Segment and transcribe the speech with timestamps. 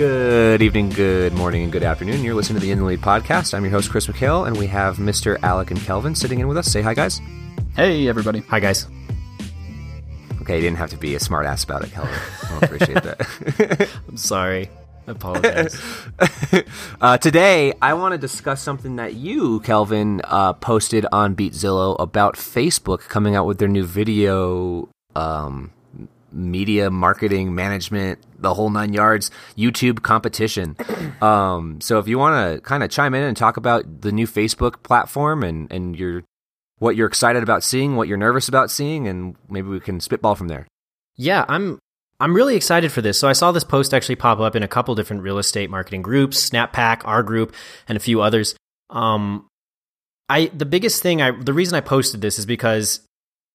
[0.00, 2.24] Good evening, good morning, and good afternoon.
[2.24, 3.52] You're listening to the In the Lead podcast.
[3.52, 5.38] I'm your host, Chris McHale, and we have Mr.
[5.42, 6.68] Alec and Kelvin sitting in with us.
[6.68, 7.20] Say hi, guys.
[7.76, 8.40] Hey, everybody.
[8.48, 8.86] Hi, guys.
[10.40, 12.14] Okay, you didn't have to be a smartass about it, Kelvin.
[12.44, 13.90] I appreciate that.
[14.08, 14.70] I'm sorry.
[15.06, 15.78] I apologize.
[17.02, 22.36] uh, today, I want to discuss something that you, Kelvin, uh, posted on BeatZillow about
[22.36, 25.72] Facebook coming out with their new video um,
[26.32, 30.76] media marketing management, the whole nine yards YouTube competition.
[31.20, 34.26] Um, so if you want to kind of chime in and talk about the new
[34.26, 36.24] Facebook platform and and your
[36.78, 40.34] what you're excited about seeing, what you're nervous about seeing, and maybe we can spitball
[40.34, 40.66] from there.
[41.16, 41.78] yeah, I'm
[42.20, 43.18] I'm really excited for this.
[43.18, 46.02] So I saw this post actually pop up in a couple different real estate marketing
[46.02, 47.54] groups, Snappack, our group,
[47.88, 48.54] and a few others.
[48.90, 49.46] Um,
[50.28, 53.00] I the biggest thing I the reason I posted this is because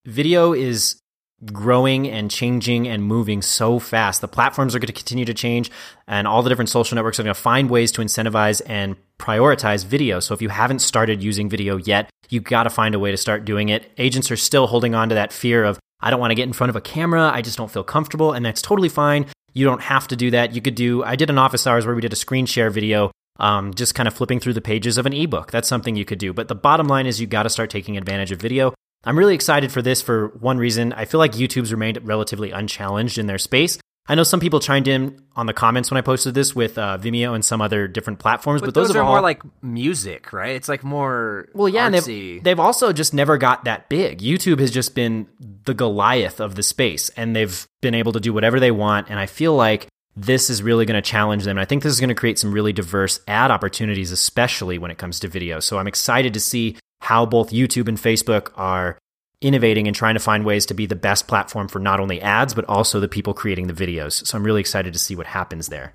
[0.05, 0.99] video is
[1.43, 4.21] growing and changing and moving so fast.
[4.21, 5.69] The platforms are going to continue to change,
[6.07, 9.85] and all the different social networks are going to find ways to incentivize and prioritize
[9.85, 10.19] video.
[10.19, 13.17] So if you haven't started using video yet, you got to find a way to
[13.17, 13.91] start doing it.
[13.97, 16.53] Agents are still holding on to that fear of, I don't want to get in
[16.53, 17.31] front of a camera.
[17.33, 18.33] I just don't feel comfortable.
[18.33, 19.27] And that's totally fine.
[19.53, 20.53] You don't have to do that.
[20.53, 23.11] You could do, I did an office hours where we did a screen share video,
[23.39, 25.51] um, just kind of flipping through the pages of an ebook.
[25.51, 26.33] That's something you could do.
[26.33, 28.73] But the bottom line is you got to start taking advantage of video.
[29.05, 30.93] I'm really excited for this for one reason.
[30.93, 33.77] I feel like YouTube's remained relatively unchallenged in their space.
[34.07, 36.99] I know some people chimed in on the comments when I posted this with uh,
[36.99, 40.31] Vimeo and some other different platforms, but, But, those, those, are all, more like music,
[40.31, 40.55] right?
[40.55, 44.19] It's like more well, yeah, they've, they've also just never got that big.
[44.19, 48.31] YouTube has just been the Goliath of the space, and they've been able to do
[48.31, 49.09] whatever they want.
[49.09, 51.57] And I feel like this is really going to challenge them.
[51.57, 54.91] And I think this is going to create some really diverse ad opportunities, especially when
[54.91, 55.59] it comes to video.
[55.59, 58.97] So I'm excited to see how both YouTube and Facebook are
[59.39, 62.55] innovating and trying to find ways to be the best platform for not only ads,
[62.55, 64.25] but also the people creating the videos.
[64.25, 65.93] So I'm really excited to see what happens there.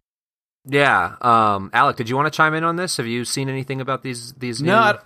[0.64, 1.16] yeah.
[1.20, 2.96] Um, Alec, did you want to chime in on this?
[2.98, 4.62] Have you seen anything about these these?
[4.62, 4.78] No, new...
[4.78, 4.98] I,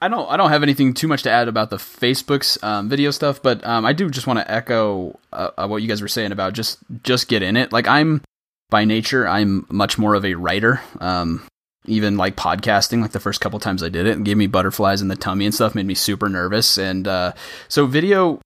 [0.00, 0.30] I don't.
[0.30, 3.66] I don't have anything too much to add about the Facebook's um, video stuff, but
[3.66, 6.52] um, I do just want to echo uh, uh, what you guys were saying about
[6.52, 7.72] just just get in it.
[7.72, 8.22] Like I'm
[8.70, 10.80] by nature, I'm much more of a writer.
[11.00, 11.42] Um,
[11.88, 15.02] even like podcasting, like the first couple times I did it, it gave me butterflies
[15.02, 16.78] in the tummy and stuff, made me super nervous.
[16.78, 17.32] And uh,
[17.68, 18.40] so video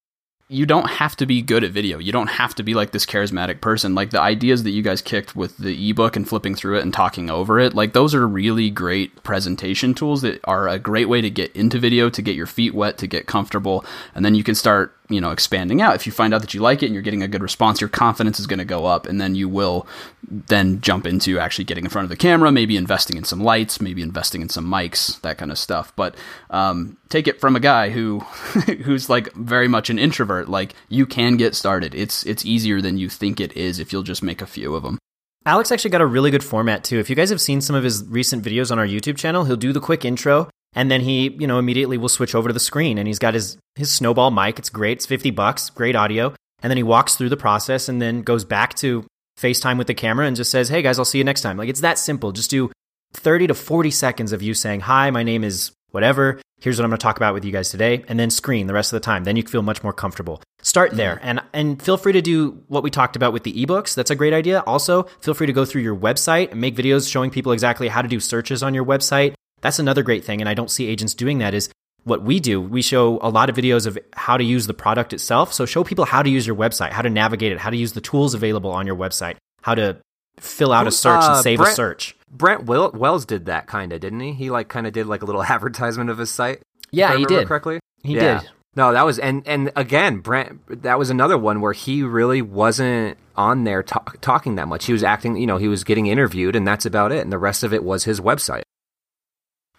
[0.52, 1.98] you don't have to be good at video.
[1.98, 3.94] You don't have to be like this charismatic person.
[3.94, 6.92] Like the ideas that you guys kicked with the ebook and flipping through it and
[6.92, 11.22] talking over it, like those are really great presentation tools that are a great way
[11.22, 14.44] to get into video, to get your feet wet, to get comfortable, and then you
[14.44, 15.94] can start, you know, expanding out.
[15.94, 17.90] If you find out that you like it and you're getting a good response, your
[17.90, 19.86] confidence is going to go up and then you will
[20.28, 23.80] then jump into actually getting in front of the camera, maybe investing in some lights,
[23.80, 25.92] maybe investing in some mics, that kind of stuff.
[25.96, 26.16] But
[26.50, 28.20] um, take it from a guy who
[28.84, 30.48] who's like very much an introvert.
[30.48, 31.94] Like you can get started.
[31.94, 34.82] It's it's easier than you think it is if you'll just make a few of
[34.82, 34.98] them.
[35.44, 36.98] Alec's actually got a really good format too.
[36.98, 39.56] If you guys have seen some of his recent videos on our YouTube channel, he'll
[39.56, 42.60] do the quick intro and then he, you know, immediately will switch over to the
[42.60, 44.58] screen and he's got his his snowball mic.
[44.58, 44.98] It's great.
[44.98, 46.34] It's 50 bucks, great audio.
[46.62, 49.04] And then he walks through the process and then goes back to
[49.38, 51.68] FaceTime with the camera and just says, "Hey guys, I'll see you next time." Like
[51.68, 52.32] it's that simple.
[52.32, 52.70] Just do
[53.14, 56.40] 30 to 40 seconds of you saying, "Hi, my name is whatever.
[56.60, 58.74] Here's what I'm going to talk about with you guys today." And then screen the
[58.74, 59.24] rest of the time.
[59.24, 60.42] Then you feel much more comfortable.
[60.62, 60.96] Start hmm.
[60.96, 61.18] there.
[61.22, 63.94] And and feel free to do what we talked about with the ebooks.
[63.94, 64.60] That's a great idea.
[64.60, 68.02] Also, feel free to go through your website and make videos showing people exactly how
[68.02, 69.34] to do searches on your website.
[69.62, 71.70] That's another great thing and I don't see agents doing that is
[72.04, 72.60] what we do.
[72.60, 75.52] We show a lot of videos of how to use the product itself.
[75.52, 77.92] So show people how to use your website, how to navigate it, how to use
[77.92, 79.96] the tools available on your website, how to
[80.40, 82.16] fill out a search Uh, and save Brent- a search.
[82.30, 84.32] Brent Wel- Wells did that kind of, didn't he?
[84.32, 86.60] He like kind of did like a little advertisement of his site.
[86.90, 87.46] Yeah, he did.
[87.46, 87.78] correctly.
[88.02, 88.40] He Yeah.
[88.40, 88.50] did.
[88.74, 90.82] No, that was and and again, Brent.
[90.82, 94.86] That was another one where he really wasn't on there talk, talking that much.
[94.86, 97.18] He was acting, you know, he was getting interviewed, and that's about it.
[97.18, 98.62] And the rest of it was his website.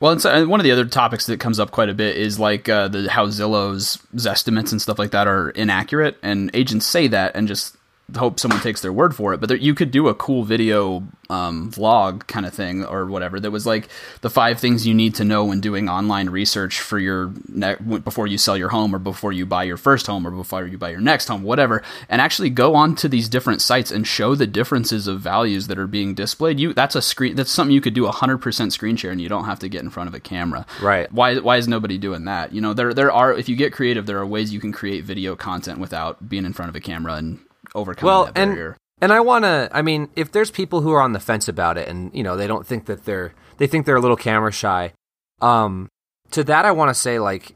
[0.03, 2.17] Well, and so, and one of the other topics that comes up quite a bit
[2.17, 3.97] is like uh, the how Zillow's
[4.27, 7.77] estimates and stuff like that are inaccurate, and agents say that and just
[8.15, 9.39] hope someone takes their word for it.
[9.39, 13.39] But there, you could do a cool video um, vlog kind of thing or whatever
[13.39, 13.89] that was like
[14.21, 18.27] the five things you need to know when doing online research for your ne- before
[18.27, 20.89] you sell your home or before you buy your first home or before you buy
[20.89, 24.47] your next home, whatever, and actually go on to these different sites and show the
[24.47, 26.59] differences of values that are being displayed.
[26.59, 29.29] You that's a screen that's something you could do hundred percent screen share and you
[29.29, 30.65] don't have to get in front of a camera.
[30.81, 31.11] Right.
[31.11, 32.53] Why why is nobody doing that?
[32.53, 35.03] You know, there there are if you get creative, there are ways you can create
[35.03, 37.39] video content without being in front of a camera and
[37.75, 38.67] overcoming well, that barrier.
[38.67, 39.69] And- and I want to.
[39.73, 42.37] I mean, if there's people who are on the fence about it, and you know,
[42.37, 44.93] they don't think that they're they think they're a little camera shy.
[45.41, 45.89] Um,
[46.31, 47.53] to that, I want to say, like,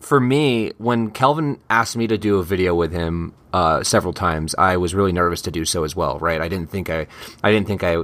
[0.00, 4.54] for me, when Kelvin asked me to do a video with him uh, several times,
[4.58, 6.18] I was really nervous to do so as well.
[6.18, 6.42] Right?
[6.42, 7.06] I didn't think I,
[7.42, 8.02] I didn't think I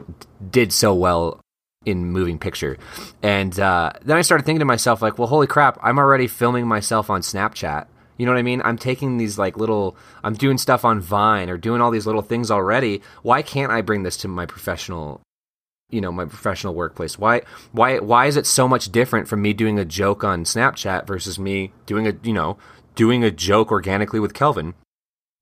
[0.50, 1.40] did so well
[1.84, 2.78] in moving picture,
[3.22, 6.66] and uh, then I started thinking to myself, like, well, holy crap, I'm already filming
[6.66, 7.86] myself on Snapchat.
[8.16, 8.62] You know what I mean?
[8.64, 12.22] I'm taking these like little, I'm doing stuff on Vine or doing all these little
[12.22, 13.02] things already.
[13.22, 15.20] Why can't I bring this to my professional,
[15.90, 17.18] you know, my professional workplace?
[17.18, 17.42] Why,
[17.72, 21.38] why, why is it so much different from me doing a joke on Snapchat versus
[21.38, 22.58] me doing a, you know,
[22.94, 24.74] doing a joke organically with Kelvin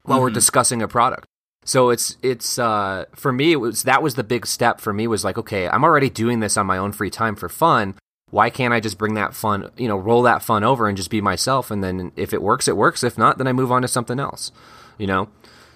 [0.03, 0.25] while mm-hmm.
[0.25, 1.27] we're discussing a product?
[1.65, 5.07] So it's it's uh, for me it was that was the big step for me
[5.07, 7.97] was like okay I'm already doing this on my own free time for fun
[8.31, 11.11] why can't I just bring that fun, you know, roll that fun over and just
[11.11, 11.71] be myself?
[11.71, 13.03] And then if it works, it works.
[13.03, 14.53] If not, then I move on to something else,
[14.99, 15.29] you know?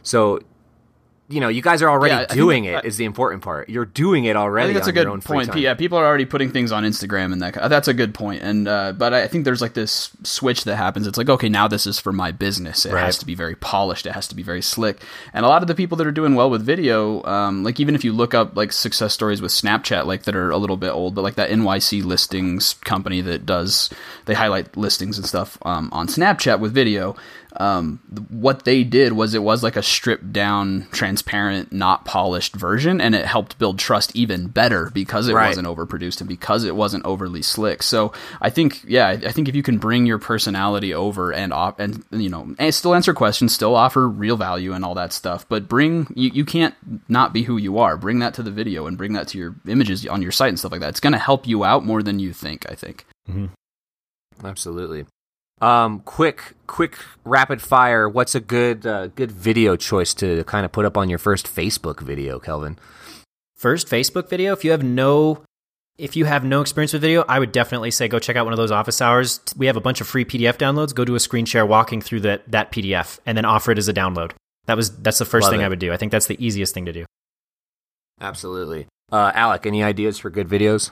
[0.03, 0.41] So
[1.29, 2.89] you know, you guys are already yeah, doing that, it.
[2.89, 3.71] Is the important part.
[3.71, 4.65] You're doing it already.
[4.65, 5.57] I think that's a good point.
[5.57, 8.43] Yeah, people are already putting things on Instagram, and that that's a good point.
[8.43, 11.07] And uh, but I think there's like this switch that happens.
[11.07, 12.85] It's like okay, now this is for my business.
[12.85, 13.05] It right.
[13.05, 14.05] has to be very polished.
[14.05, 15.03] It has to be very slick.
[15.33, 17.95] And a lot of the people that are doing well with video, um, like even
[17.95, 20.91] if you look up like success stories with Snapchat, like that are a little bit
[20.91, 23.89] old, but like that NYC listings company that does
[24.27, 27.17] they highlight listings and stuff um, on Snapchat with video
[27.57, 33.01] um, what they did was it was like a stripped down, transparent, not polished version,
[33.01, 35.49] and it helped build trust even better because it right.
[35.49, 37.83] wasn't overproduced and because it wasn't overly slick.
[37.83, 41.79] So I think, yeah, I think if you can bring your personality over and off,
[41.79, 45.49] and you know, and still answer questions, still offer real value and all that stuff,
[45.49, 46.75] but bring you, you can't
[47.09, 47.97] not be who you are.
[47.97, 50.59] Bring that to the video and bring that to your images on your site and
[50.59, 50.91] stuff like that.
[50.91, 52.67] It's going to help you out more than you think.
[52.69, 53.07] I think.
[53.29, 53.47] Mm-hmm.
[54.45, 55.07] Absolutely.
[55.61, 58.09] Um, quick, quick, rapid fire.
[58.09, 61.47] What's a good, uh, good video choice to kind of put up on your first
[61.47, 62.79] Facebook video, Kelvin?
[63.55, 64.53] First Facebook video.
[64.53, 65.43] If you have no,
[65.97, 68.53] if you have no experience with video, I would definitely say go check out one
[68.53, 69.41] of those office hours.
[69.57, 70.95] We have a bunch of free PDF downloads.
[70.95, 73.89] Go do a screen share walking through that that PDF, and then offer it as
[73.89, 74.33] a download.
[74.67, 75.65] That was that's the first Love thing it.
[75.65, 75.93] I would do.
[75.93, 77.05] I think that's the easiest thing to do.
[78.21, 78.87] Absolutely.
[79.11, 80.91] Uh, Alec, any ideas for good videos?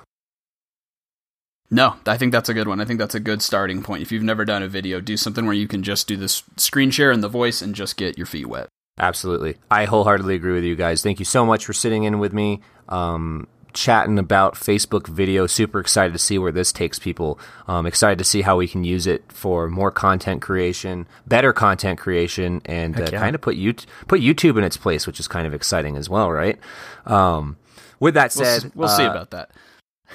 [1.72, 2.82] No, I think that's a good one.
[2.82, 4.02] I think that's a good starting point.
[4.02, 6.90] If you've never done a video, do something where you can just do this screen
[6.90, 8.69] share and the voice and just get your feet wet.
[8.98, 9.56] Absolutely.
[9.70, 11.02] I wholeheartedly agree with you guys.
[11.02, 12.60] Thank you so much for sitting in with me.
[12.90, 15.46] Um, chatting about Facebook video.
[15.46, 17.38] Super excited to see where this takes people.
[17.66, 21.98] Um, excited to see how we can use it for more content creation, better content
[21.98, 23.19] creation, and uh, yeah.
[23.19, 23.72] kind of put you
[24.08, 26.58] put YouTube in its place, which is kind of exciting as well, right?
[27.06, 27.56] Um,
[27.98, 29.50] with that said, we'll, we'll uh, see about that.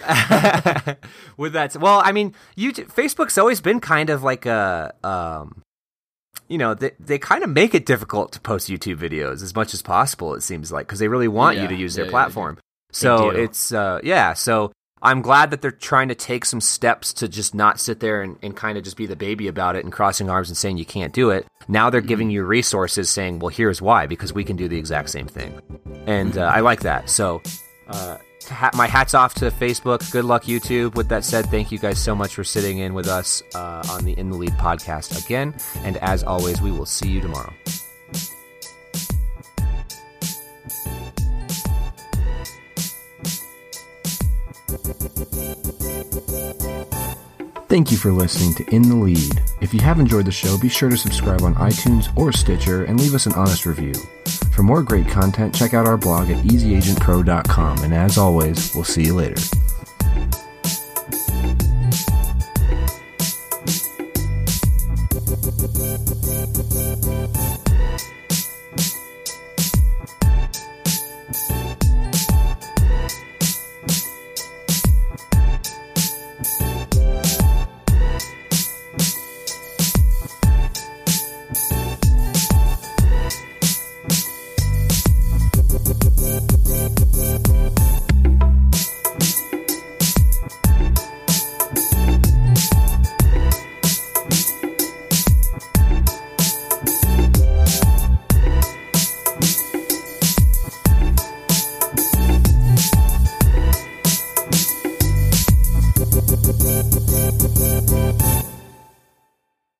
[1.37, 5.63] with that, well, I mean, YouTube, Facebook's always been kind of like a, um,
[6.47, 9.73] you know, they they kind of make it difficult to post YouTube videos as much
[9.73, 10.33] as possible.
[10.33, 12.57] It seems like because they really want yeah, you to use their yeah, platform.
[12.91, 14.33] So it's uh, yeah.
[14.33, 14.71] So
[15.01, 18.37] I'm glad that they're trying to take some steps to just not sit there and,
[18.41, 20.85] and kind of just be the baby about it and crossing arms and saying you
[20.85, 21.45] can't do it.
[21.67, 22.07] Now they're mm-hmm.
[22.07, 25.61] giving you resources saying, well, here's why, because we can do the exact same thing.
[26.07, 27.09] And uh, I like that.
[27.09, 27.41] So
[27.87, 28.17] uh,
[28.73, 30.09] my hats off to Facebook.
[30.11, 30.95] Good luck, YouTube.
[30.95, 34.05] With that said, thank you guys so much for sitting in with us uh, on
[34.05, 35.55] the In the Lead podcast again.
[35.83, 37.53] And as always, we will see you tomorrow.
[47.69, 49.41] Thank you for listening to In the Lead.
[49.59, 52.99] If you have enjoyed the show, be sure to subscribe on iTunes or Stitcher and
[52.99, 53.93] leave us an honest review.
[54.57, 57.83] For more great content, check out our blog at easyagentpro.com.
[57.83, 59.56] And as always, we'll see you later.